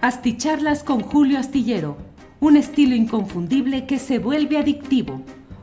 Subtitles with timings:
[0.00, 1.96] Asticharlas con Julio Astillero,
[2.38, 5.22] un estilo inconfundible que se vuelve adictivo,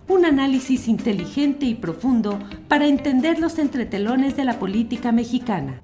[0.10, 2.38] un análisis inteligente y profundo
[2.68, 5.80] para entender los entretelones de la política mexicana.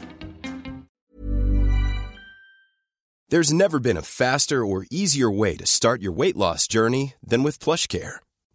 [3.29, 7.43] There's never been a faster or easier way to start your weight loss journey than
[7.43, 8.19] with PlushCare.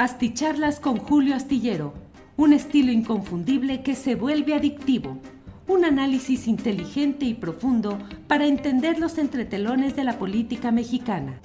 [0.00, 1.92] Asticharlas con Julio Astillero,
[2.38, 5.18] un estilo inconfundible que se vuelve adictivo,
[5.68, 11.38] un análisis inteligente y profundo para entender los entretelones de la política mexicana.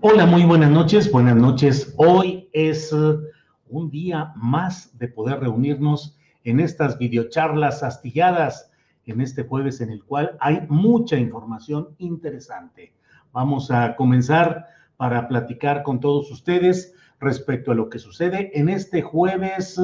[0.00, 1.92] Hola, muy buenas noches, buenas noches.
[1.96, 3.20] Hoy es uh,
[3.68, 8.70] un día más de poder reunirnos en estas videocharlas astilladas,
[9.06, 12.94] en este jueves en el cual hay mucha información interesante.
[13.32, 19.02] Vamos a comenzar para platicar con todos ustedes respecto a lo que sucede en este
[19.02, 19.78] jueves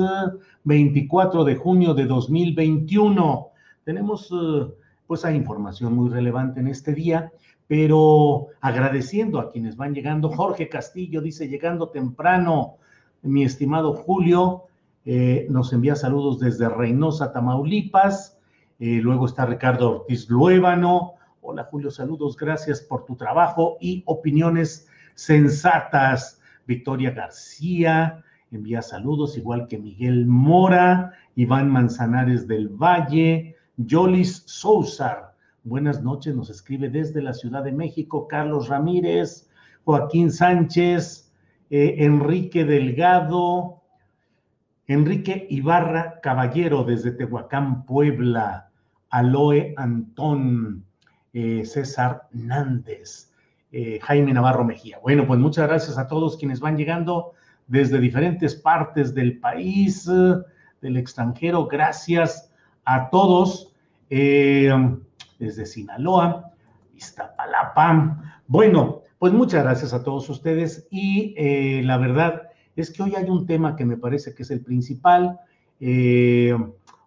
[0.64, 3.48] 24 de junio de 2021.
[3.84, 4.32] Tenemos
[5.06, 7.32] pues hay información muy relevante en este día,
[7.66, 10.30] pero agradeciendo a quienes van llegando.
[10.30, 12.76] Jorge Castillo dice, llegando temprano,
[13.22, 14.64] mi estimado Julio,
[15.04, 18.38] eh, nos envía saludos desde Reynosa, Tamaulipas.
[18.78, 21.14] Eh, luego está Ricardo Ortiz Luébano.
[21.40, 26.40] Hola Julio, saludos, gracias por tu trabajo y opiniones sensatas.
[26.66, 35.34] Victoria García envía saludos, igual que Miguel Mora, Iván Manzanares del Valle, Yolis Sousar.
[35.64, 39.50] Buenas noches, nos escribe desde la Ciudad de México, Carlos Ramírez,
[39.84, 41.32] Joaquín Sánchez,
[41.70, 43.82] eh, Enrique Delgado,
[44.86, 48.70] Enrique Ibarra Caballero desde Tehuacán, Puebla,
[49.10, 50.84] Aloe Antón,
[51.32, 53.25] eh, César Nández,
[53.78, 54.98] eh, Jaime Navarro Mejía.
[55.02, 57.32] Bueno, pues muchas gracias a todos quienes van llegando
[57.66, 60.06] desde diferentes partes del país,
[60.80, 61.66] del extranjero.
[61.66, 62.50] Gracias
[62.86, 63.74] a todos
[64.08, 64.72] eh,
[65.38, 66.52] desde Sinaloa,
[66.94, 68.40] Iztapalapa.
[68.46, 72.44] Bueno, pues muchas gracias a todos ustedes y eh, la verdad
[72.76, 75.38] es que hoy hay un tema que me parece que es el principal.
[75.80, 76.56] Eh,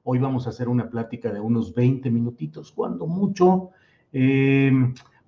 [0.04, 3.72] hoy vamos a hacer una plática de unos 20 minutitos, cuando mucho,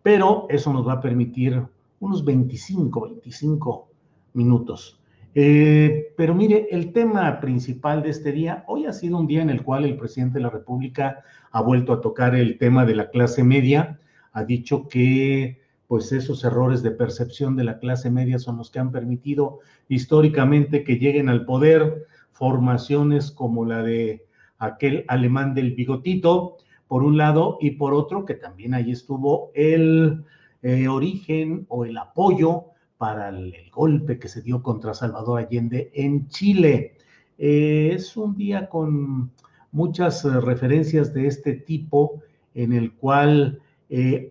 [0.04, 1.62] pero eso nos va a permitir
[2.00, 3.88] unos 25, 25
[4.34, 5.00] minutos.
[5.34, 9.64] pero mire, el tema principal de este día, hoy ha sido un día en el
[9.64, 13.44] cual el presidente de la República ha vuelto a tocar el tema de la clase
[13.44, 14.00] media,
[14.34, 18.80] ha dicho que pues esos errores de percepción de la clase media son los que
[18.80, 24.26] han permitido históricamente que lleguen al poder formaciones como la de
[24.58, 26.56] aquel alemán del bigotito,
[26.92, 30.26] por un lado, y por otro, que también ahí estuvo el
[30.62, 32.66] eh, origen o el apoyo
[32.98, 36.98] para el, golpe que se dio contra Salvador Allende en Chile.
[37.38, 39.32] Eh, es un día con
[39.72, 42.22] muchas eh, referencias de este tipo
[42.56, 43.62] en el cual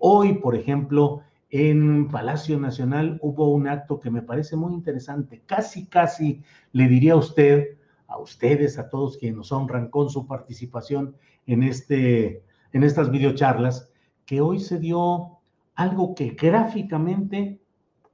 [0.00, 5.40] hoy, por ejemplo, en Palacio Nacional hubo un acto que me parece muy interesante.
[5.46, 10.26] Casi, casi le diría a usted, a ustedes, a todos quienes nos honran con su
[10.26, 11.14] participación
[11.46, 13.90] en, este, en estas videocharlas,
[14.26, 15.38] que hoy se dio
[15.74, 17.60] algo que gráficamente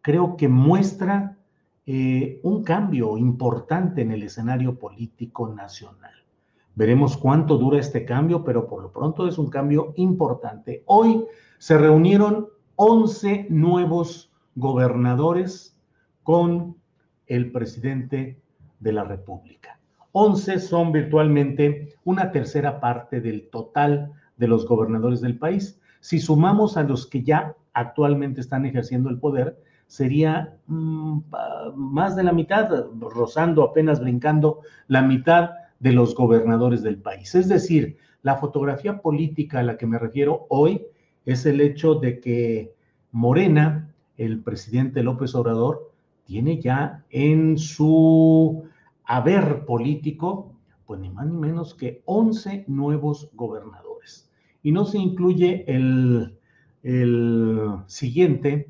[0.00, 1.36] creo que muestra
[1.84, 6.12] eh, un cambio importante en el escenario político nacional.
[6.74, 10.82] Veremos cuánto dura este cambio, pero por lo pronto es un cambio importante.
[10.86, 11.24] Hoy
[11.58, 15.76] se reunieron 11 nuevos gobernadores
[16.22, 16.76] con
[17.26, 18.40] el presidente
[18.80, 19.78] de la República.
[20.12, 25.80] 11 son virtualmente una tercera parte del total de los gobernadores del país.
[26.00, 31.18] Si sumamos a los que ya actualmente están ejerciendo el poder, sería mmm,
[31.74, 32.68] más de la mitad,
[33.00, 37.34] rozando apenas brincando la mitad de los gobernadores del país.
[37.34, 40.86] Es decir, la fotografía política a la que me refiero hoy
[41.24, 42.74] es el hecho de que
[43.12, 45.92] Morena el presidente López Obrador
[46.24, 48.64] tiene ya en su
[49.04, 50.52] haber político,
[50.86, 53.95] pues ni más ni menos que 11 nuevos gobernadores.
[54.66, 56.40] Y no se incluye el,
[56.82, 58.68] el siguiente,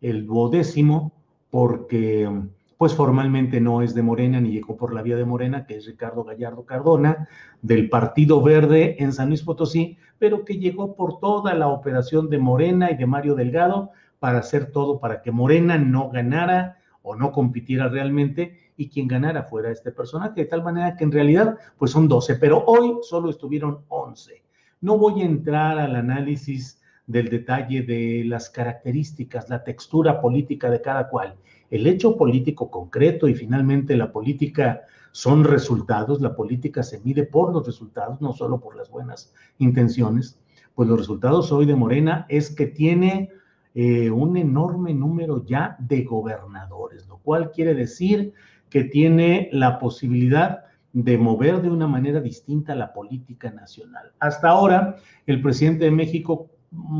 [0.00, 1.10] el duodécimo,
[1.50, 2.30] porque
[2.78, 5.86] pues formalmente no es de Morena ni llegó por la vía de Morena, que es
[5.86, 7.26] Ricardo Gallardo Cardona,
[7.60, 12.38] del Partido Verde en San Luis Potosí, pero que llegó por toda la operación de
[12.38, 13.90] Morena y de Mario Delgado
[14.20, 19.42] para hacer todo para que Morena no ganara o no compitiera realmente y quien ganara
[19.42, 23.28] fuera este personaje, de tal manera que en realidad pues son 12, pero hoy solo
[23.28, 24.41] estuvieron 11.
[24.82, 30.82] No voy a entrar al análisis del detalle de las características, la textura política de
[30.82, 31.36] cada cual.
[31.70, 34.82] El hecho político concreto y finalmente la política
[35.12, 40.40] son resultados, la política se mide por los resultados, no solo por las buenas intenciones,
[40.74, 43.30] pues los resultados hoy de Morena es que tiene
[43.76, 48.32] eh, un enorme número ya de gobernadores, lo cual quiere decir
[48.68, 54.12] que tiene la posibilidad de mover de una manera distinta la política nacional.
[54.20, 54.96] Hasta ahora,
[55.26, 56.50] el presidente de México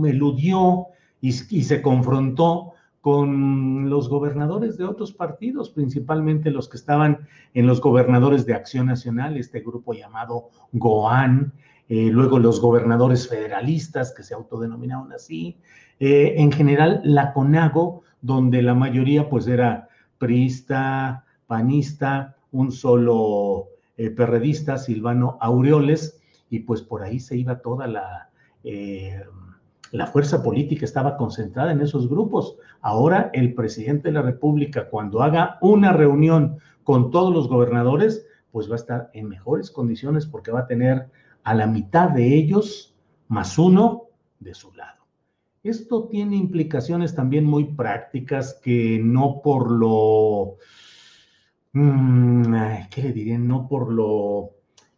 [0.04, 0.86] eludió
[1.20, 7.80] y, se confrontó con los gobernadores de otros partidos, principalmente los que estaban en los
[7.80, 11.52] gobernadores de Acción Nacional, este grupo llamado GOAN,
[11.88, 15.58] eh, luego los gobernadores federalistas que se autodenominaron así,
[16.00, 23.66] eh, en general la CONAGO, donde la mayoría pues era priista, panista, un solo
[24.06, 26.20] eh, perredista, Silvano Aureoles,
[26.50, 28.28] y pues por ahí se iba toda la
[29.92, 32.56] la fuerza política estaba concentrada en esos grupos.
[32.80, 38.68] Ahora el presidente de la República, cuando haga una reunión con todos los gobernadores, pues
[38.68, 41.08] va a estar en mejores condiciones porque va a tener
[41.44, 42.94] a la mitad de ellos
[43.28, 44.04] más uno
[44.40, 45.02] de su lado.
[45.62, 50.56] Esto tiene implicaciones también muy prácticas que no por lo,
[51.72, 53.38] ¿qué le diré?
[53.38, 54.50] No por lo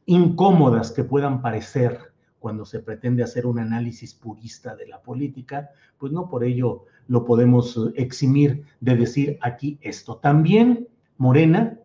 [0.06, 6.12] incómodas que puedan parecer cuando se pretende hacer un análisis purista de la política, pues
[6.12, 10.16] no por ello lo podemos eh, eximir de decir aquí esto.
[10.16, 11.78] También Morena,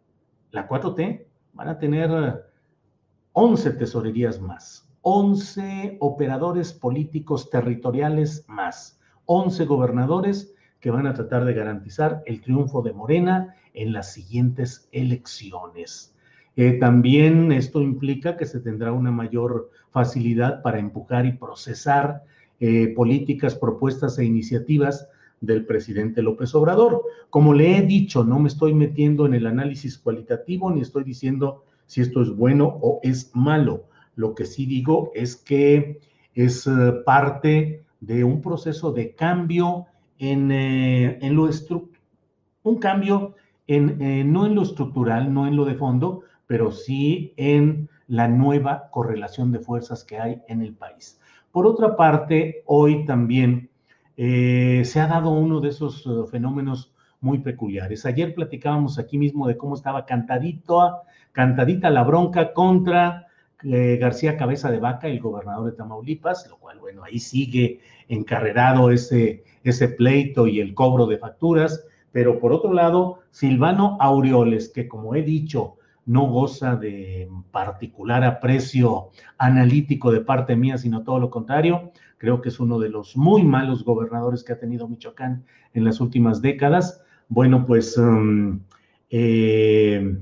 [0.52, 2.44] la 4T, van a tener
[3.34, 11.54] 11 tesorerías más, 11 operadores políticos territoriales más, 11 gobernadores que van a tratar de
[11.54, 16.14] garantizar el triunfo de Morena en las siguientes elecciones.
[16.56, 22.24] Eh, también esto implica que se tendrá una mayor facilidad para empujar y procesar
[22.60, 25.08] eh, políticas, propuestas e iniciativas
[25.40, 27.04] del presidente López Obrador.
[27.30, 31.64] Como le he dicho, no me estoy metiendo en el análisis cualitativo ni estoy diciendo
[31.86, 33.86] si esto es bueno o es malo.
[34.16, 36.02] Lo que sí digo es que
[36.34, 36.72] es eh,
[37.06, 39.86] parte de un proceso de cambio
[40.18, 41.50] en, en lo
[42.64, 43.36] un cambio
[43.70, 48.90] en, no en lo estructural, no en lo de fondo, pero sí en la nueva
[48.92, 51.22] correlación de fuerzas que hay en el país.
[51.52, 53.70] Por otra parte, hoy también
[54.18, 58.06] eh, se ha dado uno de esos eh, fenómenos muy peculiares.
[58.06, 61.02] Ayer platicábamos aquí mismo de cómo estaba cantadito,
[61.32, 63.28] cantadita la bronca contra
[63.64, 68.90] eh, García Cabeza de Vaca, el gobernador de Tamaulipas, lo cual, bueno, ahí sigue encarrerado
[68.90, 71.86] ese, ese pleito y el cobro de facturas.
[72.12, 75.76] Pero por otro lado, Silvano Aureoles, que como he dicho,
[76.06, 81.92] no goza de particular aprecio analítico de parte mía, sino todo lo contrario.
[82.18, 86.02] Creo que es uno de los muy malos gobernadores que ha tenido Michoacán en las
[86.02, 87.04] últimas décadas.
[87.28, 88.60] Bueno, pues um,
[89.12, 90.18] eh,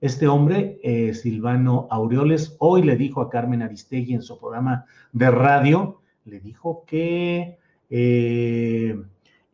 [0.00, 5.30] este hombre, eh, Silvano Aureoles, hoy le dijo a Carmen Aristegui en su programa de
[5.30, 7.58] radio, le dijo que
[7.90, 9.02] eh,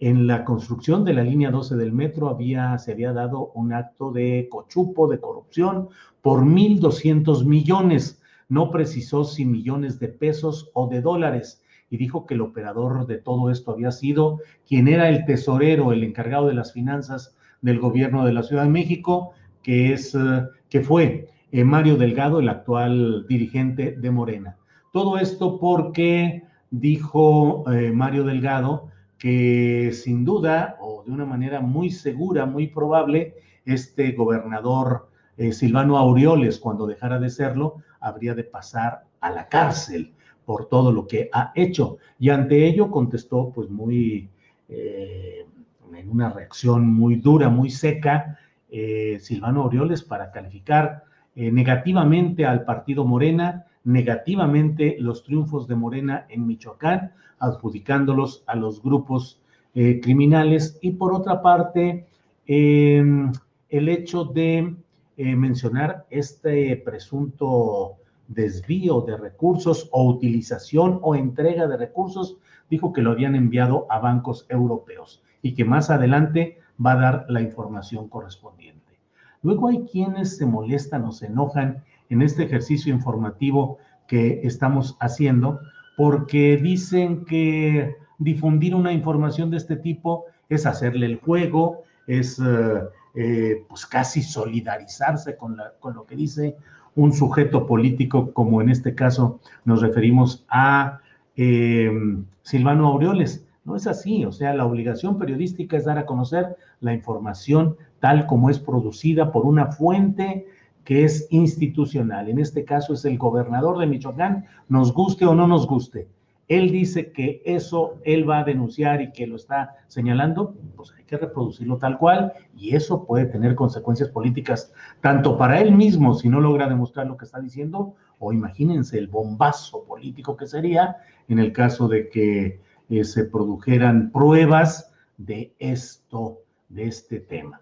[0.02, 4.10] en la construcción de la línea 12 del metro había, se había dado un acto
[4.10, 5.90] de cochupo, de corrupción,
[6.22, 8.20] por 1.200 millones.
[8.48, 11.62] No precisó si millones de pesos o de dólares.
[11.88, 16.02] Y dijo que el operador de todo esto había sido quien era el tesorero, el
[16.02, 20.80] encargado de las finanzas del gobierno de la Ciudad de México, que, es, eh, que
[20.80, 24.56] fue eh, Mario Delgado, el actual dirigente de Morena.
[24.92, 26.42] Todo esto porque
[26.72, 28.90] dijo eh, Mario Delgado
[29.22, 35.96] que sin duda o de una manera muy segura, muy probable, este gobernador eh, Silvano
[35.96, 40.12] Aureoles, cuando dejara de serlo, habría de pasar a la cárcel
[40.44, 41.98] por todo lo que ha hecho.
[42.18, 44.28] Y ante ello contestó pues muy,
[44.68, 45.46] eh,
[45.94, 48.40] en una reacción muy dura, muy seca,
[48.72, 51.04] eh, Silvano Aureoles para calificar
[51.36, 59.40] negativamente al partido Morena, negativamente los triunfos de Morena en Michoacán, adjudicándolos a los grupos
[59.74, 62.06] eh, criminales y por otra parte
[62.46, 63.32] em,
[63.68, 64.76] el hecho de
[65.16, 67.96] eh, mencionar este presunto
[68.28, 72.36] desvío de recursos o utilización o entrega de recursos,
[72.70, 77.26] dijo que lo habían enviado a bancos europeos y que más adelante va a dar
[77.28, 78.98] la información correspondiente.
[79.42, 85.60] Luego hay quienes se molestan o se enojan en este ejercicio informativo que estamos haciendo
[85.96, 92.82] porque dicen que difundir una información de este tipo es hacerle el juego, es eh,
[93.14, 96.56] eh, pues casi solidarizarse con, con lo que dice
[96.94, 101.00] un sujeto político, como en este caso nos referimos a
[101.36, 103.46] em, Silvano Aureoles.
[103.64, 108.26] No es así, o sea, la obligación periodística es dar a conocer la información tal
[108.26, 110.46] como es producida por una fuente
[110.84, 112.28] que es institucional.
[112.28, 116.08] En este caso es el gobernador de Michoacán, nos guste o no nos guste
[116.48, 121.04] él dice que eso él va a denunciar y que lo está señalando, pues hay
[121.04, 126.28] que reproducirlo tal cual y eso puede tener consecuencias políticas tanto para él mismo si
[126.28, 130.96] no logra demostrar lo que está diciendo o imagínense el bombazo político que sería
[131.28, 132.60] en el caso de que
[132.90, 137.60] eh, se produjeran pruebas de esto, de este tema.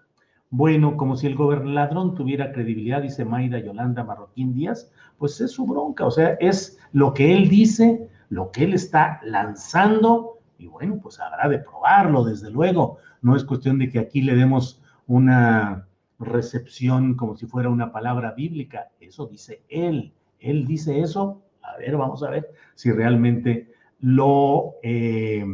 [0.51, 5.65] Bueno, como si el gobernador tuviera credibilidad, dice Maida Yolanda Marroquín Díaz, pues es su
[5.65, 10.99] bronca, o sea, es lo que él dice, lo que él está lanzando y bueno,
[11.01, 12.97] pues habrá de probarlo, desde luego.
[13.21, 15.87] No es cuestión de que aquí le demos una
[16.19, 18.89] recepción como si fuera una palabra bíblica.
[18.99, 20.13] Eso dice él.
[20.39, 21.41] Él dice eso.
[21.63, 25.45] A ver, vamos a ver si realmente lo, eh,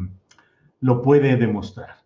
[0.81, 1.96] lo puede demostrar.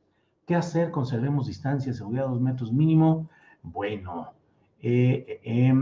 [0.52, 0.92] ¿Qué hacer?
[0.92, 3.30] Conservemos distancia, seguridad dos metros mínimo.
[3.64, 4.34] Bueno,
[4.82, 5.74] eh, eh,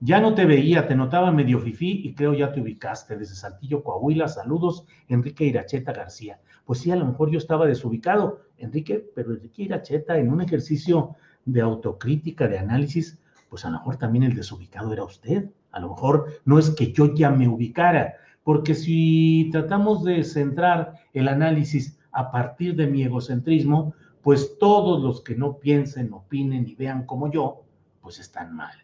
[0.00, 3.82] ya no te veía, te notaba medio fifí y creo ya te ubicaste desde Saltillo,
[3.82, 4.26] Coahuila.
[4.26, 6.40] Saludos, Enrique Iracheta García.
[6.64, 11.14] Pues sí, a lo mejor yo estaba desubicado, Enrique, pero Enrique Iracheta en un ejercicio
[11.44, 13.18] de autocrítica, de análisis,
[13.50, 15.50] pues a lo mejor también el desubicado era usted.
[15.70, 20.94] A lo mejor no es que yo ya me ubicara, porque si tratamos de centrar
[21.12, 26.74] el análisis a partir de mi egocentrismo, pues todos los que no piensen, opinen y
[26.74, 27.62] vean como yo,
[28.00, 28.74] pues están mal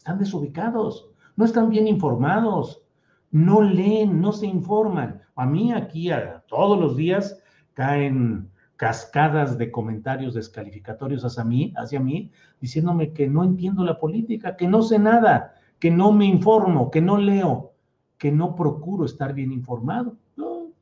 [0.00, 2.82] están desubicados, no están bien informados,
[3.30, 5.20] no leen, no se informan.
[5.36, 7.38] A mí aquí a, todos los días
[7.74, 12.32] caen cascadas de comentarios descalificatorios hacia mí, hacia mí,
[12.62, 17.02] diciéndome que no entiendo la política, que no sé nada, que no me informo, que
[17.02, 17.74] no leo,
[18.16, 20.16] que no procuro estar bien informado.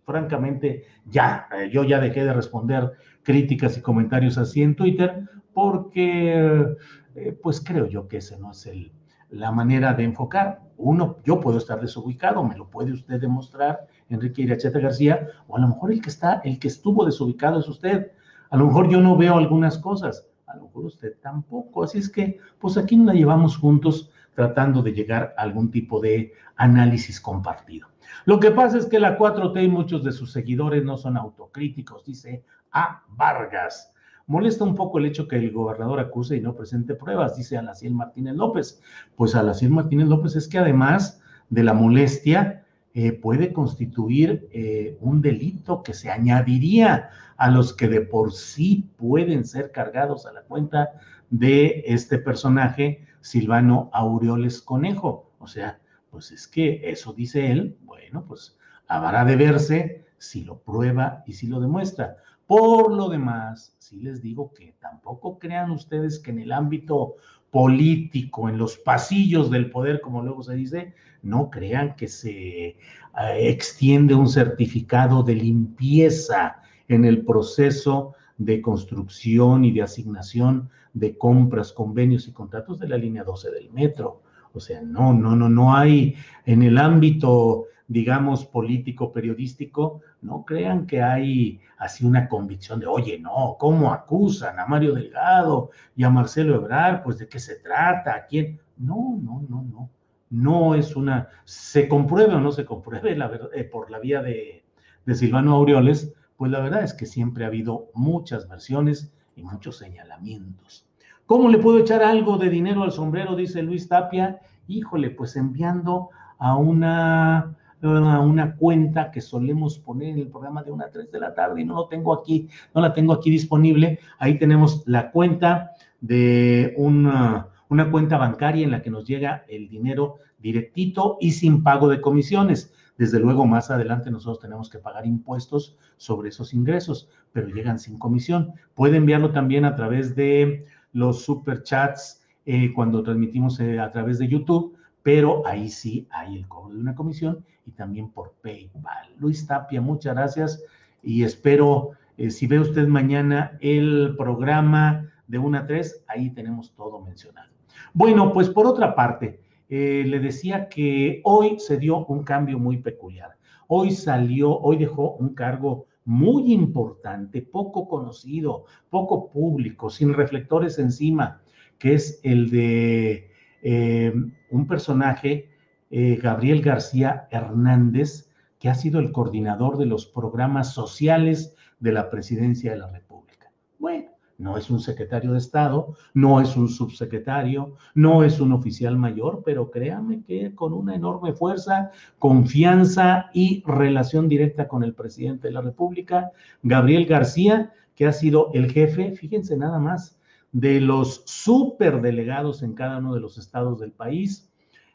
[0.08, 6.66] Francamente, ya, eh, yo ya dejé de responder críticas y comentarios así en Twitter porque,
[7.14, 8.90] eh, pues creo yo que ese no es el,
[9.28, 10.62] la manera de enfocar.
[10.78, 15.60] Uno, yo puedo estar desubicado, me lo puede usted demostrar, Enrique Iracheta García, o a
[15.60, 18.12] lo mejor el que está, el que estuvo desubicado es usted.
[18.48, 21.84] A lo mejor yo no veo algunas cosas, a lo mejor usted tampoco.
[21.84, 25.98] Así es que, pues aquí nos la llevamos juntos tratando de llegar a algún tipo
[25.98, 27.88] de análisis compartido.
[28.24, 32.04] Lo que pasa es que la 4T y muchos de sus seguidores no son autocríticos,
[32.04, 33.02] dice A.
[33.08, 33.92] Vargas.
[34.28, 37.94] Molesta un poco el hecho que el gobernador acuse y no presente pruebas, dice Alaciel
[37.94, 38.80] Martínez López.
[39.16, 42.64] Pues Alaciel Martínez López es que además de la molestia,
[42.94, 48.88] eh, puede constituir eh, un delito que se añadiría a los que de por sí
[48.96, 50.90] pueden ser cargados a la cuenta
[51.30, 55.32] de este personaje, Silvano Aureoles Conejo.
[55.38, 58.56] O sea, pues es que eso dice él, bueno, pues
[58.86, 62.16] habrá de verse si lo prueba y si lo demuestra.
[62.46, 67.16] Por lo demás, sí les digo que tampoco crean ustedes que en el ámbito
[67.50, 72.76] político, en los pasillos del poder, como luego se dice, no crean que se eh,
[73.16, 81.72] extiende un certificado de limpieza en el proceso de construcción y de asignación de compras,
[81.72, 84.22] convenios y contratos de la línea 12 del metro.
[84.52, 86.14] O sea, no, no, no, no hay
[86.46, 93.18] en el ámbito digamos, político, periodístico, no crean que hay así una convicción de, oye,
[93.18, 97.02] no, ¿cómo acusan a Mario Delgado y a Marcelo Ebrard?
[97.02, 98.60] Pues de qué se trata, a quién.
[98.76, 99.90] No, no, no, no.
[100.30, 104.62] No es una, se compruebe o no se compruebe la eh, por la vía de,
[105.06, 109.76] de Silvano Aureoles, pues la verdad es que siempre ha habido muchas versiones y muchos
[109.76, 110.86] señalamientos.
[111.26, 113.36] ¿Cómo le puedo echar algo de dinero al sombrero?
[113.36, 114.40] Dice Luis Tapia.
[114.68, 120.86] Híjole, pues enviando a una una cuenta que solemos poner en el programa de una
[120.86, 124.00] a 3 de la tarde y no lo tengo aquí, no la tengo aquí disponible.
[124.18, 129.68] Ahí tenemos la cuenta de una, una cuenta bancaria en la que nos llega el
[129.68, 132.72] dinero directito y sin pago de comisiones.
[132.98, 137.96] Desde luego más adelante nosotros tenemos que pagar impuestos sobre esos ingresos, pero llegan sin
[137.96, 138.52] comisión.
[138.74, 144.26] Puede enviarlo también a través de los superchats eh, cuando transmitimos eh, a través de
[144.26, 149.14] YouTube, pero ahí sí hay el cobro de una comisión y también por PayPal.
[149.18, 150.64] Luis Tapia, muchas gracias
[151.02, 156.74] y espero, eh, si ve usted mañana el programa de 1 a 3, ahí tenemos
[156.74, 157.48] todo mencionado.
[157.94, 162.78] Bueno, pues por otra parte, eh, le decía que hoy se dio un cambio muy
[162.78, 163.36] peculiar.
[163.66, 171.42] Hoy salió, hoy dejó un cargo muy importante, poco conocido, poco público, sin reflectores encima,
[171.78, 173.30] que es el de
[173.62, 174.14] eh,
[174.50, 175.50] un personaje,
[175.90, 182.08] eh, Gabriel García Hernández, que ha sido el coordinador de los programas sociales de la
[182.08, 183.52] presidencia de la República.
[183.78, 184.07] Bueno,
[184.38, 189.42] no es un secretario de Estado, no es un subsecretario, no es un oficial mayor,
[189.44, 195.54] pero créame que con una enorme fuerza, confianza y relación directa con el presidente de
[195.54, 196.30] la República,
[196.62, 200.18] Gabriel García, que ha sido el jefe, fíjense nada más,
[200.52, 204.48] de los superdelegados en cada uno de los estados del país,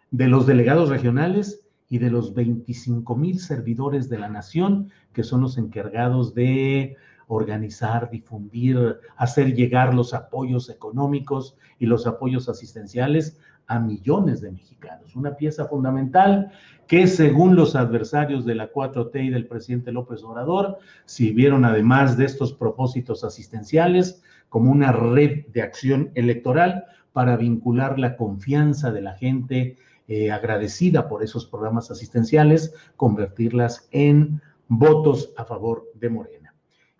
[0.10, 5.42] de los delegados regionales y de los 25 mil servidores de la nación, que son
[5.42, 6.96] los encargados de
[7.28, 13.38] organizar, difundir, hacer llegar los apoyos económicos y los apoyos asistenciales
[13.68, 15.16] a millones de mexicanos.
[15.16, 16.52] Una pieza fundamental
[16.88, 22.26] que según los adversarios de la 4T y del presidente López Obrador, sirvieron además de
[22.26, 29.14] estos propósitos asistenciales como una red de acción electoral para vincular la confianza de la
[29.16, 29.78] gente
[30.08, 36.43] eh, agradecida por esos programas asistenciales, convertirlas en votos a favor de Morena.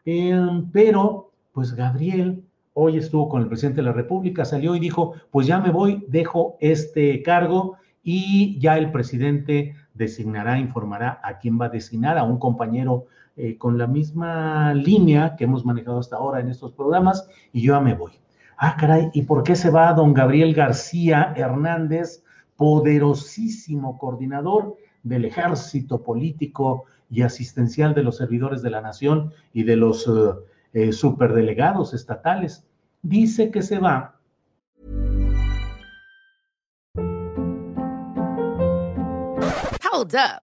[0.06, 2.44] Em, pero, pues Gabriel
[2.74, 6.04] hoy estuvo con el presidente de la República, salió y dijo, pues ya me voy,
[6.08, 12.24] dejo este cargo y ya el presidente designará, informará a quién va a designar, a
[12.24, 13.06] un compañero
[13.38, 17.74] eh, con la misma línea que hemos manejado hasta ahora en estos programas y yo
[17.74, 18.14] ya me voy.
[18.58, 22.24] Ah, caray, ¿y por qué se va don Gabriel García Hernández,
[22.56, 29.76] poderosísimo coordinador del ejército político y asistencial de los servidores de la nación y de
[29.76, 30.40] los uh,
[30.74, 32.66] eh, superdelegados estatales.
[33.04, 34.20] Dice que se va.
[39.84, 40.43] Hold up.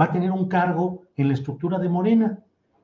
[0.00, 2.40] va a tener un cargo en la estructura de Morena.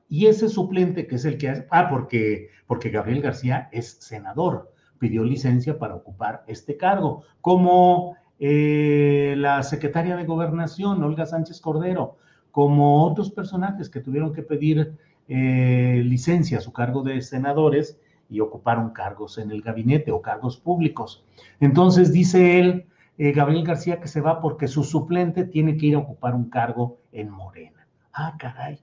[0.07, 4.73] Y ese suplente, que es el que hace, ah, porque, porque Gabriel García es senador,
[4.99, 12.17] pidió licencia para ocupar este cargo, como eh, la secretaria de Gobernación, Olga Sánchez Cordero,
[12.51, 14.97] como otros personajes que tuvieron que pedir
[15.29, 20.57] eh, licencia a su cargo de senadores y ocuparon cargos en el gabinete o cargos
[20.57, 21.23] públicos.
[21.59, 22.85] Entonces dice él,
[23.23, 26.49] eh, Gabriel García que se va porque su suplente tiene que ir a ocupar un
[26.49, 27.87] cargo en Morena.
[28.11, 28.79] Ah, caray.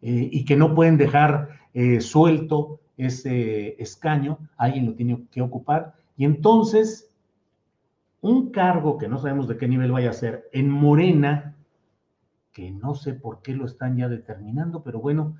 [0.00, 5.92] Eh, y que no pueden dejar eh, suelto ese escaño, alguien lo tiene que ocupar.
[6.16, 7.14] Y entonces,
[8.22, 11.54] un cargo que no sabemos de qué nivel vaya a ser en Morena,
[12.50, 15.36] que no sé por qué lo están ya determinando, pero bueno,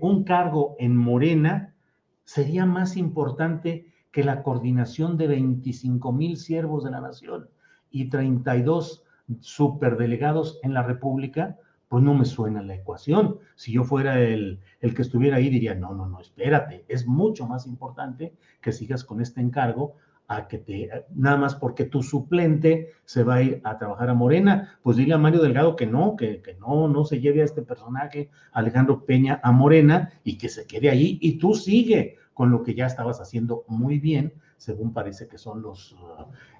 [0.00, 1.74] un cargo en Morena
[2.22, 7.48] sería más importante que la coordinación de 25 mil siervos de la nación
[7.90, 9.04] y 32
[9.40, 11.56] superdelegados en la República,
[11.88, 13.38] pues no me suena la ecuación.
[13.54, 17.46] Si yo fuera el, el, que estuviera ahí, diría, no, no, no, espérate, es mucho
[17.46, 19.94] más importante que sigas con este encargo
[20.28, 24.14] a que te, nada más porque tu suplente se va a ir a trabajar a
[24.14, 27.44] Morena, pues dile a Mario Delgado que no, que, que no, no se lleve a
[27.44, 32.50] este personaje, Alejandro Peña, a Morena y que se quede ahí y tú sigue con
[32.50, 35.96] lo que ya estabas haciendo muy bien según parece que son los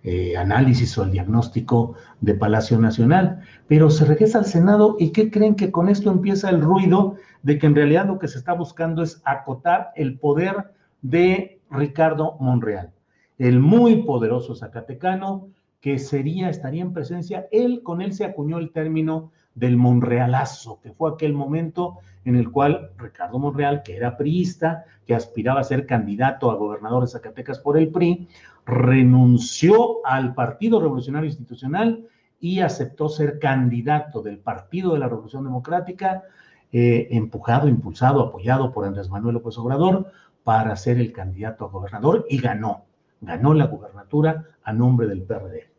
[0.03, 3.41] eh, análisis o el diagnóstico de Palacio Nacional.
[3.67, 7.59] Pero se regresa al Senado y ¿qué creen que con esto empieza el ruido de
[7.59, 12.93] que en realidad lo que se está buscando es acotar el poder de Ricardo Monreal,
[13.39, 15.49] el muy poderoso Zacatecano
[15.81, 20.93] que sería, estaría en presencia, él, con él se acuñó el término del Monrealazo, que
[20.93, 25.87] fue aquel momento en el cual Ricardo Monreal, que era priista, que aspiraba a ser
[25.87, 28.29] candidato a gobernador de Zacatecas por el PRI,
[28.67, 32.07] renunció al Partido Revolucionario Institucional
[32.39, 36.25] y aceptó ser candidato del Partido de la Revolución Democrática,
[36.73, 40.13] eh, empujado, impulsado, apoyado por Andrés Manuel López Obrador,
[40.45, 42.85] para ser el candidato a gobernador y ganó,
[43.21, 45.71] ganó la gubernatura a nombre del PRD.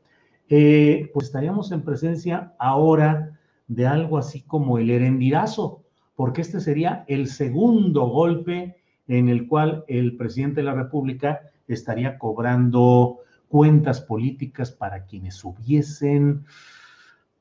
[0.50, 3.37] Eh, pues estaríamos en presencia ahora
[3.68, 5.84] de algo así como el herendirazo,
[6.16, 8.78] porque este sería el segundo golpe
[9.08, 16.46] en el cual el presidente de la República estaría cobrando cuentas políticas para quienes hubiesen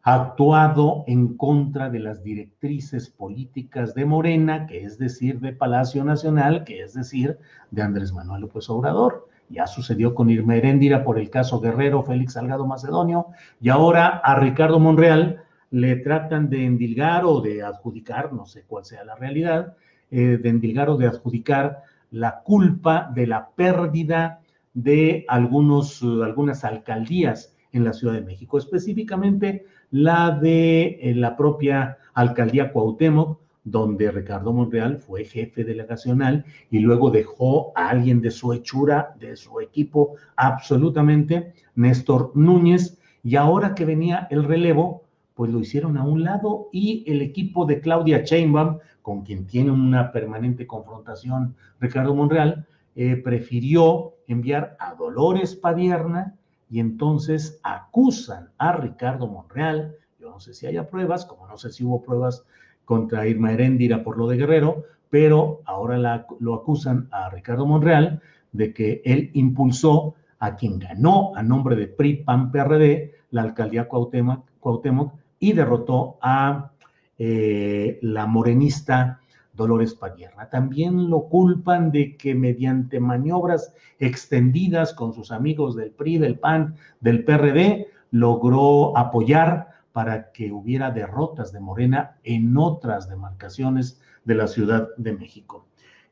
[0.02, 6.62] actuado en contra de las directrices políticas de Morena, que es decir, de Palacio Nacional,
[6.62, 7.38] que es decir,
[7.72, 9.28] de Andrés Manuel López Obrador.
[9.48, 13.26] Ya sucedió con Irma Heréndira por el caso Guerrero, Félix Salgado Macedonio,
[13.60, 18.84] y ahora a Ricardo Monreal le tratan de endilgar o de adjudicar, no sé cuál
[18.84, 19.76] sea la realidad,
[20.10, 24.40] eh, de endilgar o de adjudicar la culpa de la pérdida
[24.74, 31.98] de algunos, algunas alcaldías en la Ciudad de México, específicamente la de eh, la propia
[32.14, 38.52] alcaldía Cuauhtémoc, donde Ricardo Monreal fue jefe delegacional y luego dejó a alguien de su
[38.52, 45.05] hechura, de su equipo, absolutamente, Néstor Núñez, y ahora que venía el relevo,
[45.36, 49.70] pues lo hicieron a un lado y el equipo de Claudia Sheinbaum, con quien tiene
[49.70, 56.34] una permanente confrontación Ricardo Monreal, eh, prefirió enviar a Dolores Padierna
[56.70, 59.94] y entonces acusan a Ricardo Monreal.
[60.18, 62.46] Yo no sé si haya pruebas, como no sé si hubo pruebas
[62.86, 68.22] contra Irma Heréndira por lo de Guerrero, pero ahora lo acusan a Ricardo Monreal
[68.52, 73.86] de que él impulsó a quien ganó a nombre de PRI, PAN, PRD, la alcaldía
[73.86, 76.72] Cuauhtémoc, Cuauhtémoc y derrotó a
[77.18, 79.20] eh, la morenista
[79.54, 80.50] Dolores Padierna.
[80.50, 86.74] También lo culpan de que mediante maniobras extendidas con sus amigos del PRI, del PAN,
[87.00, 94.46] del PRD, logró apoyar para que hubiera derrotas de Morena en otras demarcaciones de la
[94.46, 95.66] Ciudad de México.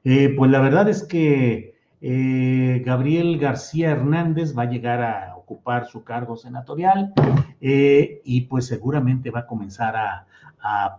[0.04, 5.86] Eh, pues la verdad es que eh, Gabriel García Hernández va a llegar a ocupar
[5.86, 7.12] su cargo senatorial
[7.60, 10.26] eh, y pues seguramente va a comenzar a,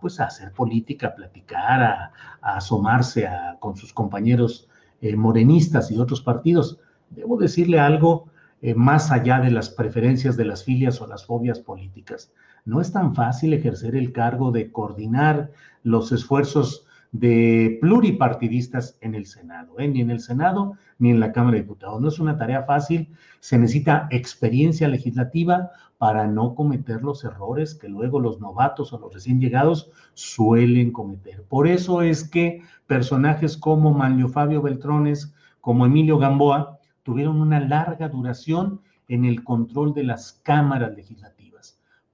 [0.00, 3.28] pues a hacer política, a platicar, a, asomarse
[3.58, 4.68] con sus compañeros
[5.00, 6.78] eh, morenistas y otros partidos.
[7.10, 8.28] Debo decirle algo
[8.62, 12.32] eh, más allá de las preferencias de las filias o las fobias políticas.
[12.64, 15.50] No es tan fácil ejercer el cargo de coordinar
[15.82, 19.88] los esfuerzos de pluripartidistas en el Senado, ¿eh?
[19.88, 22.00] ni en el Senado ni en la Cámara de Diputados.
[22.00, 23.08] No es una tarea fácil,
[23.40, 29.14] se necesita experiencia legislativa para no cometer los errores que luego los novatos o los
[29.14, 31.42] recién llegados suelen cometer.
[31.44, 38.08] Por eso es que personajes como Manlio Fabio Beltrones, como Emilio Gamboa, tuvieron una larga
[38.08, 41.35] duración en el control de las cámaras legislativas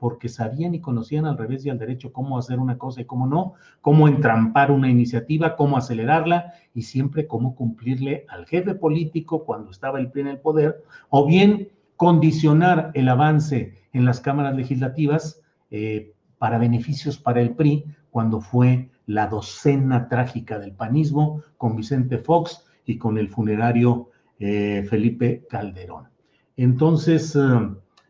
[0.03, 3.29] porque sabían y conocían al revés y al derecho cómo hacer una cosa y cómo
[3.29, 9.71] no, cómo entrampar una iniciativa, cómo acelerarla y siempre cómo cumplirle al jefe político cuando
[9.71, 15.41] estaba el PRI en el poder, o bien condicionar el avance en las cámaras legislativas
[15.71, 22.19] eh, para beneficios para el PRI cuando fue la docena trágica del panismo con Vicente
[22.19, 24.11] Fox y con el funerario
[24.41, 26.09] eh, Felipe Calderón.
[26.57, 27.38] Entonces,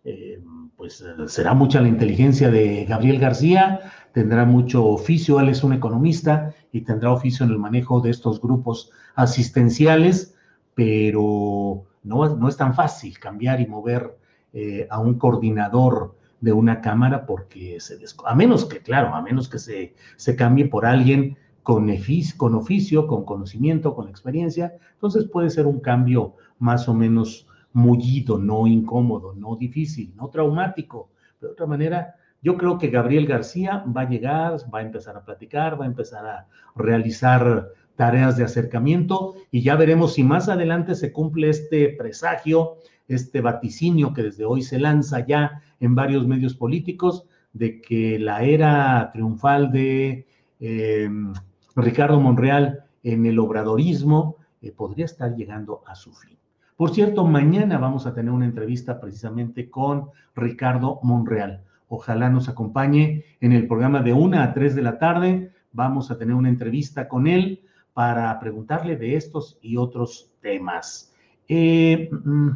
[0.04, 0.42] eh,
[0.82, 5.72] pues eh, será mucha la inteligencia de Gabriel García, tendrá mucho oficio, él es un
[5.72, 10.34] economista y tendrá oficio en el manejo de estos grupos asistenciales,
[10.74, 14.18] pero no, no es tan fácil cambiar y mover
[14.52, 19.48] eh, a un coordinador de una cámara porque se a menos que, claro, a menos
[19.48, 21.88] que se, se cambie por alguien con,
[22.36, 28.38] con oficio, con conocimiento, con experiencia, entonces puede ser un cambio más o menos mullido,
[28.38, 31.10] no incómodo, no difícil, no traumático.
[31.40, 35.24] De otra manera, yo creo que Gabriel García va a llegar, va a empezar a
[35.24, 40.94] platicar, va a empezar a realizar tareas de acercamiento y ya veremos si más adelante
[40.94, 46.54] se cumple este presagio, este vaticinio que desde hoy se lanza ya en varios medios
[46.54, 50.26] políticos de que la era triunfal de
[50.58, 51.32] em,
[51.76, 56.41] Ricardo Monreal en el obradorismo eh, podría estar llegando a su fin.
[56.82, 61.62] Por cierto, mañana vamos a tener una entrevista precisamente con Ricardo Monreal.
[61.86, 65.52] Ojalá nos acompañe en el programa de 1 a 3 de la tarde.
[65.70, 67.62] Vamos a tener una entrevista con él
[67.94, 71.14] para preguntarle de estos y otros temas.
[71.46, 72.50] Eh, mm,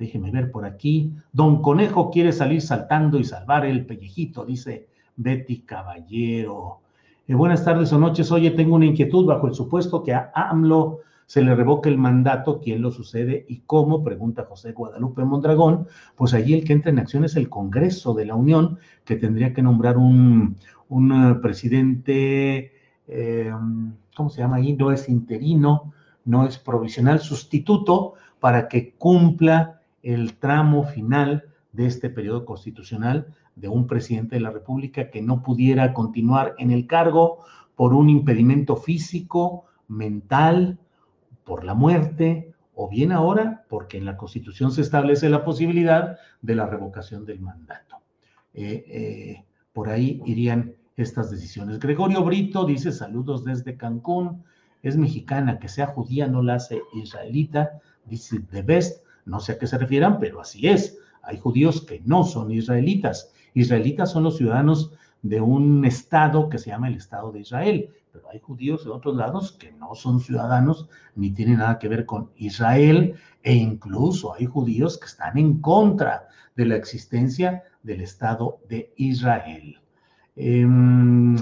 [0.00, 1.12] déjeme ver por aquí.
[1.32, 6.80] Don Conejo quiere salir saltando y salvar el pellejito, dice Betty Caballero.
[7.28, 8.32] Eh, buenas tardes o noches.
[8.32, 12.60] Oye, tengo una inquietud bajo el supuesto que a AMLO se le revoca el mandato,
[12.60, 16.98] quién lo sucede y cómo, pregunta José Guadalupe Mondragón, pues allí el que entra en
[16.98, 20.56] acción es el Congreso de la Unión, que tendría que nombrar un,
[20.88, 22.72] un presidente,
[23.06, 23.52] eh,
[24.16, 24.72] ¿cómo se llama ahí?
[24.72, 25.92] No es interino,
[26.24, 33.68] no es provisional, sustituto, para que cumpla el tramo final de este periodo constitucional de
[33.68, 37.38] un presidente de la República que no pudiera continuar en el cargo
[37.76, 40.80] por un impedimento físico, mental,
[41.50, 46.54] por la muerte, o bien ahora porque en la Constitución se establece la posibilidad de
[46.54, 47.96] la revocación del mandato.
[48.54, 51.80] Eh, eh, por ahí irían estas decisiones.
[51.80, 54.44] Gregorio Brito dice saludos desde Cancún,
[54.84, 59.58] es mexicana, que sea judía no la hace israelita, dice The Best, no sé a
[59.58, 60.98] qué se refieran, pero así es.
[61.22, 63.32] Hay judíos que no son israelitas.
[63.54, 68.28] Israelitas son los ciudadanos de un estado que se llama el Estado de Israel, pero
[68.30, 72.30] hay judíos de otros lados que no son ciudadanos ni tienen nada que ver con
[72.36, 78.92] Israel e incluso hay judíos que están en contra de la existencia del Estado de
[78.96, 79.78] Israel.
[80.36, 81.36] Em,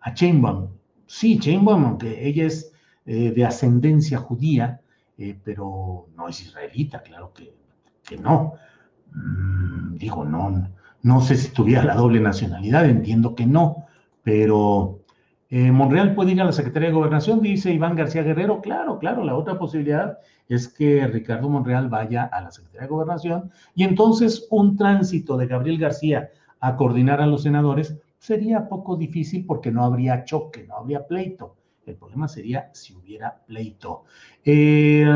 [0.00, 0.68] a Chainbaum,
[1.06, 2.72] sí, Chainbaum, aunque ella es
[3.06, 4.80] eh, de ascendencia judía,
[5.16, 7.54] eh, pero no es israelita, claro que,
[8.04, 8.54] que no.
[9.12, 10.68] Mm, digo, no,
[11.02, 13.86] no sé si tuviera la doble nacionalidad, entiendo que no,
[14.22, 15.00] pero
[15.50, 18.60] eh, Monreal puede ir a la Secretaría de Gobernación, dice Iván García Guerrero.
[18.60, 23.50] Claro, claro, la otra posibilidad es que Ricardo Monreal vaya a la Secretaría de Gobernación
[23.74, 26.30] y entonces un tránsito de Gabriel García
[26.60, 31.54] a coordinar a los senadores sería poco difícil porque no habría choque, no habría pleito.
[31.86, 34.04] El problema sería si hubiera pleito.
[34.44, 35.06] Eh,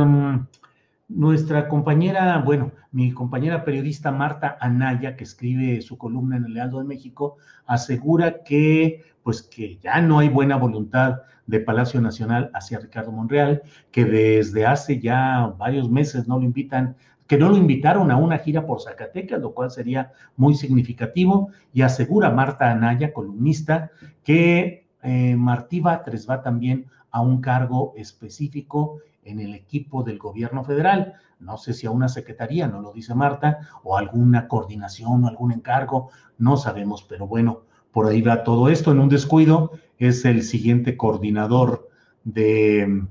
[1.15, 6.79] nuestra compañera, bueno, mi compañera periodista Marta Anaya, que escribe su columna en el Lealdo
[6.79, 12.79] de México, asegura que, pues, que ya no hay buena voluntad de Palacio Nacional hacia
[12.79, 16.97] Ricardo Monreal, que desde hace ya varios meses no lo invitan,
[17.27, 21.83] que no lo invitaron a una gira por Zacatecas, lo cual sería muy significativo, y
[21.83, 23.91] asegura Marta Anaya, columnista,
[24.25, 30.65] que eh, Martí Batres va también a un cargo específico en el equipo del gobierno
[30.65, 31.15] federal.
[31.39, 35.53] No sé si a una secretaría, no lo dice Marta, o alguna coordinación o algún
[35.53, 38.93] encargo, no sabemos, pero bueno, por ahí va todo esto.
[38.93, 41.89] En un descuido es el siguiente coordinador
[42.25, 43.05] de,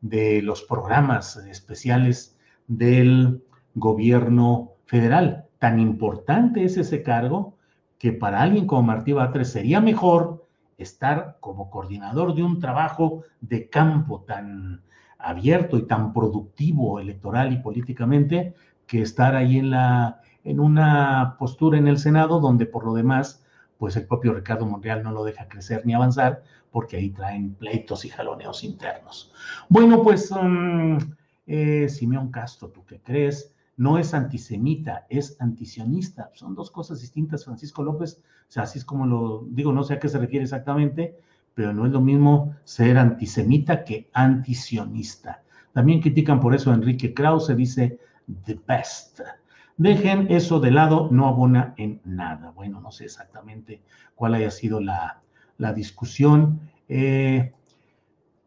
[0.00, 2.36] de los programas especiales
[2.66, 3.42] del
[3.74, 5.46] gobierno federal.
[5.58, 7.56] Tan importante es ese cargo
[7.98, 10.44] que para alguien como Martí Batres sería mejor
[10.76, 14.82] estar como coordinador de un trabajo de campo tan,
[15.24, 18.54] abierto y tan productivo electoral y políticamente
[18.86, 23.44] que estar ahí en, la, en una postura en el Senado donde por lo demás,
[23.78, 28.04] pues el propio Ricardo Monreal no lo deja crecer ni avanzar porque ahí traen pleitos
[28.04, 29.32] y jaloneos internos.
[29.68, 30.98] Bueno, pues um,
[31.46, 33.54] eh, Simeón Castro, ¿tú qué crees?
[33.76, 36.30] No es antisemita, es antisionista.
[36.34, 38.22] Son dos cosas distintas, Francisco López.
[38.48, 41.18] O sea, así es como lo digo, no sé a qué se refiere exactamente,
[41.54, 45.42] pero no es lo mismo ser antisemita que antisionista.
[45.72, 47.98] También critican por eso a Enrique Krause, dice
[48.44, 49.20] the best.
[49.76, 52.52] Dejen eso de lado, no abona en nada.
[52.52, 53.82] Bueno, no sé exactamente
[54.14, 55.20] cuál haya sido la,
[55.74, 56.60] discusión.
[56.88, 57.52] Eh,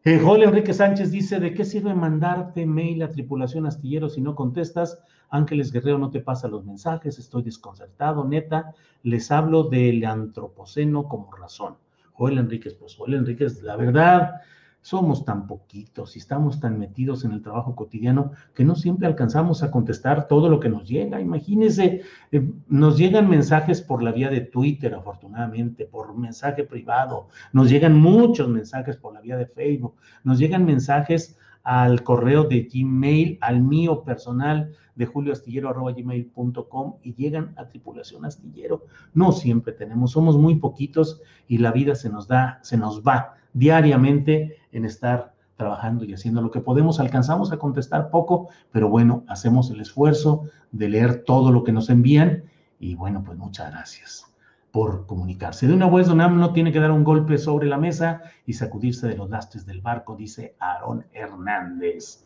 [0.04, 5.02] eh, Enrique Sánchez dice, ¿de qué sirve mandarte mail a tripulación astillero si no contestas?
[5.28, 11.30] Ángeles Guerrero no te pasa los mensajes, estoy desconcertado, neta, les hablo del antropoceno como
[11.32, 11.76] razón.
[12.18, 14.40] Joel Enríquez, pues Joel Enríquez, la verdad,
[14.80, 19.62] somos tan poquitos y estamos tan metidos en el trabajo cotidiano que no siempre alcanzamos
[19.62, 21.20] a contestar todo lo que nos llega.
[21.20, 22.02] Imagínense,
[22.32, 27.96] eh, nos llegan mensajes por la vía de Twitter, afortunadamente, por mensaje privado, nos llegan
[27.96, 33.60] muchos mensajes por la vía de Facebook, nos llegan mensajes al correo de Gmail, al
[33.60, 38.86] mío personal de julioastillero.gmail.com y llegan a tripulación astillero.
[39.12, 43.34] No siempre tenemos, somos muy poquitos y la vida se nos da, se nos va
[43.52, 47.00] diariamente en estar trabajando y haciendo lo que podemos.
[47.00, 51.90] Alcanzamos a contestar poco, pero bueno, hacemos el esfuerzo de leer todo lo que nos
[51.90, 52.44] envían
[52.80, 54.24] y bueno, pues muchas gracias
[54.70, 55.66] por comunicarse.
[55.66, 59.08] De una vez, Don no tiene que dar un golpe sobre la mesa y sacudirse
[59.08, 62.24] de los lastres del barco, dice Aarón Hernández.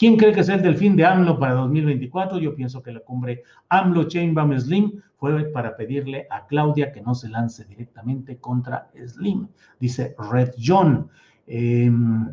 [0.00, 2.38] ¿Quién cree que es el delfín de AMLO para 2024?
[2.38, 7.14] Yo pienso que la cumbre AMLO Chainbaum Slim fue para pedirle a Claudia que no
[7.14, 9.48] se lance directamente contra Slim,
[9.78, 11.10] dice Red John.
[11.46, 12.32] Em,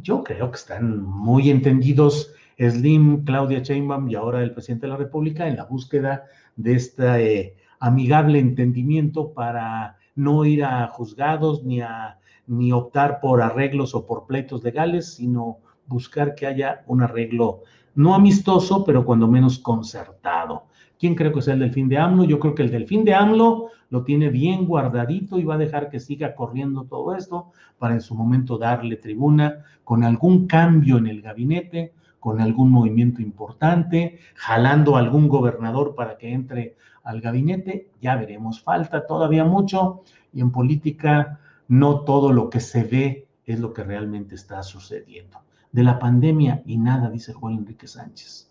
[0.00, 4.96] yo creo que están muy entendidos Slim, Claudia Sheinbaum y ahora el presidente de la
[4.96, 11.80] República en la búsqueda de este eh, amigable entendimiento para no ir a juzgados ni
[11.80, 17.62] a ni optar por arreglos o por pleitos legales, sino buscar que haya un arreglo
[17.96, 20.64] no amistoso, pero cuando menos concertado.
[20.98, 22.24] ¿Quién creo que es el delfín de AMLO?
[22.24, 25.90] Yo creo que el delfín de AMLO lo tiene bien guardadito y va a dejar
[25.90, 31.06] que siga corriendo todo esto para en su momento darle tribuna con algún cambio en
[31.06, 36.76] el gabinete, con algún movimiento importante, jalando a algún gobernador para que entre
[37.06, 37.88] al gabinete.
[38.02, 43.60] Ya veremos, falta todavía mucho y en política no todo lo que se ve es
[43.60, 45.38] lo que realmente está sucediendo.
[45.72, 48.50] De la pandemia y nada, dice Juan Enrique Sánchez.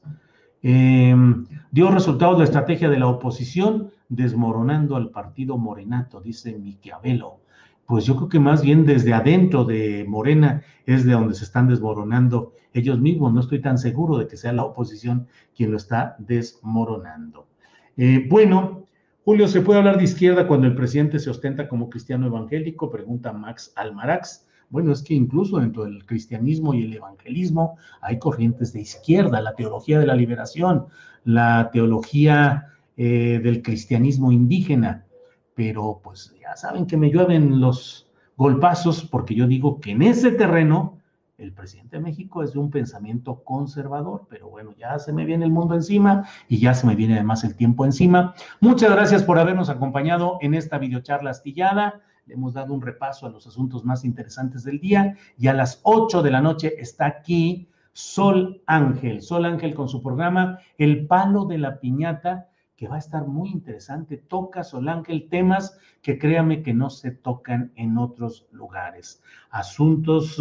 [0.61, 7.39] Em, dio resultados la estrategia de la oposición desmoronando al partido Morenato, dice Miquiavelo.
[7.85, 11.67] Pues yo creo que más bien desde adentro de Morena es de donde se están
[11.67, 13.31] desmoronando ellos mismos.
[13.31, 17.45] No estoy tan seguro de que sea la oposición quien lo está desmoronando.
[17.97, 18.85] Eh, bueno,
[19.23, 22.91] Julio, ¿se puede hablar de izquierda cuando el presidente se ostenta como cristiano evangélico?
[22.91, 24.47] Pregunta Max Almarax.
[24.69, 29.55] Bueno, es que incluso dentro del cristianismo y el evangelismo hay corrientes de izquierda, la
[29.55, 30.87] teología de la liberación,
[31.23, 35.05] la teología eh, del cristianismo indígena,
[35.53, 40.31] pero pues ya saben que me llueven los golpazos porque yo digo que en ese
[40.31, 40.99] terreno
[41.37, 45.45] el presidente de México es de un pensamiento conservador, pero bueno, ya se me viene
[45.45, 48.33] el mundo encima y ya se me viene además el tiempo encima.
[48.61, 52.01] Muchas gracias por habernos acompañado en esta videocharla astillada.
[52.25, 55.81] Le hemos dado un repaso a los asuntos más interesantes del día y a las
[55.83, 59.21] 8 de la noche está aquí Sol Ángel.
[59.21, 63.49] Sol Ángel con su programa El Palo de la Piñata, que va a estar muy
[63.49, 64.17] interesante.
[64.17, 69.21] Toca Sol Ángel temas que créame que no se tocan en otros lugares.
[69.49, 70.37] Asuntos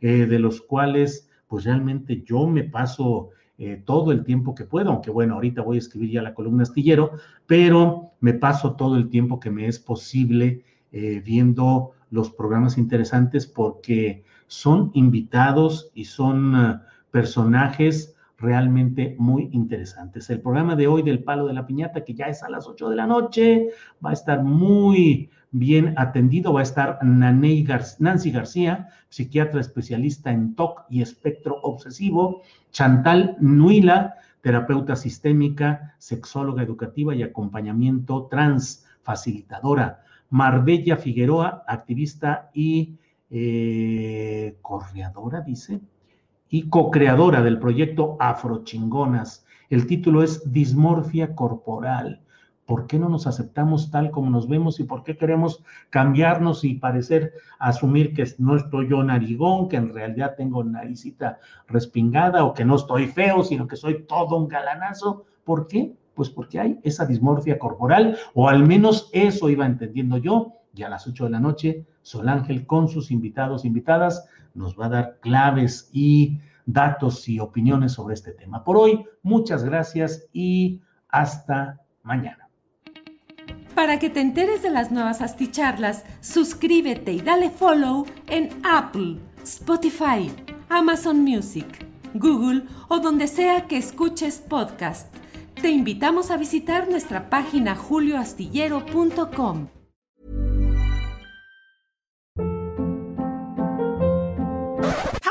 [0.00, 4.90] eh, de los cuales pues realmente yo me paso eh, todo el tiempo que puedo,
[4.90, 7.12] aunque bueno, ahorita voy a escribir ya la columna astillero,
[7.46, 13.46] pero me paso todo el tiempo que me es posible eh, viendo los programas interesantes
[13.46, 20.28] porque son invitados y son personajes realmente muy interesantes.
[20.30, 22.90] El programa de hoy del Palo de la Piñata, que ya es a las 8
[22.90, 23.70] de la noche,
[24.04, 26.52] va a estar muy bien atendido.
[26.52, 32.42] Va a estar Nancy García, psiquiatra especialista en TOC y espectro obsesivo.
[32.70, 40.02] Chantal Nuila, terapeuta sistémica, sexóloga educativa y acompañamiento trans, facilitadora.
[40.30, 42.98] Marbella Figueroa, activista y
[43.30, 45.80] eh, correadora, dice,
[46.48, 49.44] y co-creadora del proyecto Afrochingonas.
[49.68, 52.22] El título es Dismorfia Corporal.
[52.66, 56.74] ¿Por qué no nos aceptamos tal como nos vemos y por qué queremos cambiarnos y
[56.74, 62.64] parecer asumir que no estoy yo narigón, que en realidad tengo naricita respingada o que
[62.64, 65.24] no estoy feo, sino que soy todo un galanazo?
[65.44, 65.94] ¿Por qué?
[66.14, 70.88] Pues porque hay esa dismorfia corporal, o al menos eso iba entendiendo yo, y a
[70.88, 75.18] las 8 de la noche, Sol Ángel con sus invitados, invitadas, nos va a dar
[75.20, 78.64] claves y datos y opiniones sobre este tema.
[78.64, 82.48] Por hoy, muchas gracias y hasta mañana.
[83.74, 90.32] Para que te enteres de las nuevas asticharlas, suscríbete y dale follow en Apple, Spotify,
[90.70, 91.66] Amazon Music,
[92.14, 95.14] Google o donde sea que escuches podcast.
[95.60, 99.75] Te invitamos a visitar nuestra página julioastillero.com.